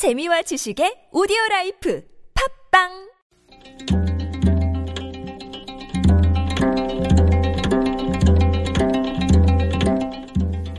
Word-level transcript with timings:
재미와 0.00 0.40
지식의 0.40 1.12
오디오 1.12 1.36
라이프 1.50 2.02
팟빵 2.72 2.88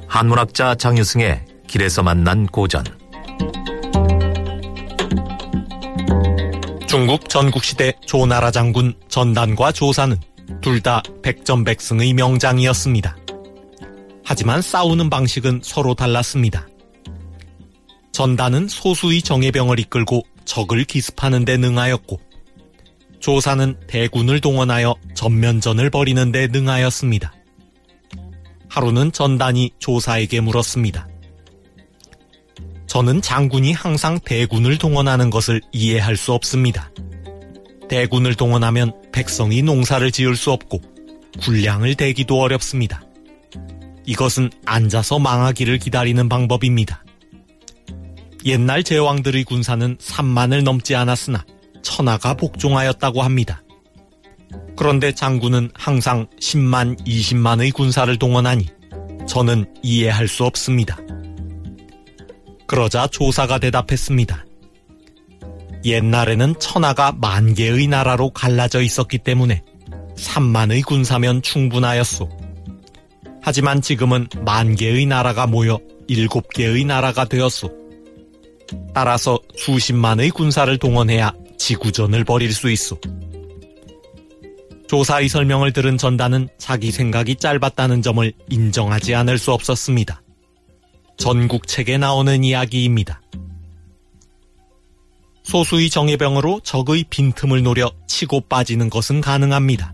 한문학자 0.07 0.73
장유승의 0.73 1.45
길에서 1.67 2.01
만난 2.01 2.47
고전 2.47 2.83
중국 6.87 7.29
전국시대 7.29 7.93
조나라 8.03 8.49
장군 8.49 8.95
전단과 9.07 9.71
조사는 9.71 10.17
둘 10.61 10.81
다 10.81 11.03
백전백승의 11.21 12.13
명장이었습니다. 12.13 13.15
하지만 14.25 14.63
싸우는 14.63 15.11
방식은 15.11 15.61
서로 15.63 15.93
달랐습니다. 15.93 16.70
전단은 18.21 18.67
소수의 18.67 19.23
정예병을 19.23 19.79
이끌고 19.79 20.21
적을 20.45 20.83
기습하는 20.83 21.43
데 21.43 21.57
능하였고 21.57 22.21
조사는 23.19 23.79
대군을 23.87 24.41
동원하여 24.41 24.93
전면전을 25.15 25.89
벌이는 25.89 26.31
데 26.31 26.45
능하였습니다. 26.45 27.33
하루는 28.69 29.11
전단이 29.11 29.71
조사에게 29.79 30.39
물었습니다. 30.39 31.07
저는 32.85 33.23
장군이 33.23 33.73
항상 33.73 34.19
대군을 34.19 34.77
동원하는 34.77 35.31
것을 35.31 35.59
이해할 35.71 36.15
수 36.15 36.31
없습니다. 36.33 36.91
대군을 37.89 38.35
동원하면 38.35 38.93
백성이 39.11 39.63
농사를 39.63 40.11
지을 40.11 40.35
수 40.35 40.51
없고 40.51 40.79
군량을 41.41 41.95
대기도 41.95 42.39
어렵습니다. 42.39 43.01
이것은 44.05 44.51
앉아서 44.67 45.17
망하기를 45.17 45.79
기다리는 45.79 46.29
방법입니다. 46.29 47.03
옛날 48.45 48.83
제왕들의 48.83 49.43
군사는 49.43 49.97
3만을 49.97 50.63
넘지 50.63 50.95
않았으나 50.95 51.45
천하가 51.83 52.33
복종하였다고 52.35 53.21
합니다. 53.21 53.61
그런데 54.75 55.11
장군은 55.13 55.69
항상 55.75 56.27
10만, 56.39 56.99
20만의 57.05 57.73
군사를 57.73 58.17
동원하니 58.17 58.67
저는 59.27 59.65
이해할 59.83 60.27
수 60.27 60.43
없습니다. 60.43 60.97
그러자 62.65 63.07
조사가 63.07 63.59
대답했습니다. 63.59 64.45
옛날에는 65.83 66.55
천하가 66.59 67.11
만 67.11 67.53
개의 67.53 67.87
나라로 67.87 68.31
갈라져 68.31 68.81
있었기 68.81 69.19
때문에 69.19 69.61
3만의 70.15 70.83
군사면 70.85 71.41
충분하였소. 71.41 72.29
하지만 73.41 73.81
지금은 73.81 74.27
만 74.45 74.75
개의 74.75 75.05
나라가 75.05 75.47
모여 75.47 75.79
7개의 76.07 76.85
나라가 76.85 77.25
되었소. 77.25 77.80
따라서 78.93 79.39
수십만의 79.55 80.31
군사를 80.31 80.77
동원해야 80.77 81.33
지구전을 81.57 82.23
벌일 82.23 82.53
수 82.53 82.69
있소. 82.69 82.99
조사의 84.87 85.29
설명을 85.29 85.71
들은 85.71 85.97
전단은 85.97 86.49
자기 86.57 86.91
생각이 86.91 87.37
짧았다는 87.37 88.01
점을 88.01 88.33
인정하지 88.49 89.15
않을 89.15 89.37
수 89.37 89.53
없었습니다. 89.53 90.21
전국책에 91.17 91.97
나오는 91.97 92.43
이야기입니다. 92.43 93.21
소수의 95.43 95.89
정예병으로 95.89 96.59
적의 96.63 97.05
빈틈을 97.09 97.63
노려 97.63 97.91
치고 98.07 98.41
빠지는 98.41 98.89
것은 98.89 99.21
가능합니다. 99.21 99.93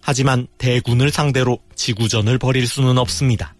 하지만 0.00 0.46
대군을 0.58 1.10
상대로 1.10 1.58
지구전을 1.74 2.38
벌일 2.38 2.68
수는 2.68 2.96
없습니다. 2.98 3.55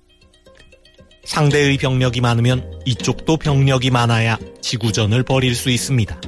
상대의 1.26 1.76
병력이 1.76 2.20
많으면 2.20 2.80
이쪽도 2.84 3.36
병력이 3.36 3.90
많아야 3.90 4.38
지구전을 4.62 5.24
벌일 5.24 5.54
수 5.54 5.70
있습니다. 5.70 6.18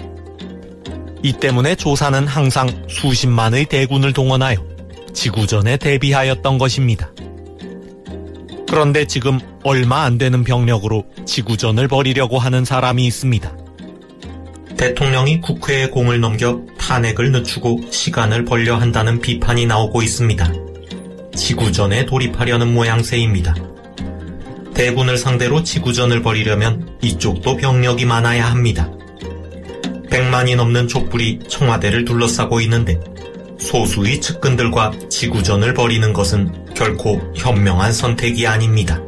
이 1.23 1.33
때문에 1.33 1.77
조사는 1.77 2.27
항상 2.27 2.85
수십만의 2.89 3.67
대군을 3.67 4.13
동원하여 4.13 4.57
지구전에 5.15 5.77
대비하였던 5.79 6.59
것입니다. 6.59 7.11
그런데 8.69 9.07
지금 9.07 9.39
얼마 9.63 10.03
안 10.03 10.19
되는 10.19 10.45
병력으로 10.45 11.05
지구전을 11.25 11.89
벌이려고 11.89 12.39
하는 12.39 12.65
사람이 12.65 13.07
있습니다. 13.07 13.57
대통령이 14.77 15.41
국회에 15.41 15.89
공을 15.89 16.21
넘겨 16.21 16.61
탄핵을 16.79 17.33
늦추고 17.33 17.91
시간을 17.91 18.45
벌려 18.45 18.77
한다는 18.77 19.21
비판이 19.21 19.67
나오고 19.67 20.03
있습니다. 20.03 20.53
지구전에 21.35 22.07
돌입하려는 22.07 22.73
모양새입니다. 22.75 23.55
대군을 24.79 25.19
상대로 25.19 25.65
지구전을 25.65 26.23
벌이려면 26.23 26.97
이쪽도 27.03 27.57
병력이 27.57 28.05
많아야 28.05 28.49
합니다. 28.49 28.89
100만이 30.09 30.55
넘는 30.55 30.87
촛불이 30.87 31.41
청와대를 31.49 32.05
둘러싸고 32.05 32.61
있는데 32.61 33.01
소수의 33.59 34.21
측근들과 34.21 34.93
지구전을 35.09 35.75
벌이는 35.75 36.13
것은 36.13 36.75
결코 36.77 37.21
현명한 37.35 37.93
선택이 37.93 38.47
아닙니다. 38.47 39.03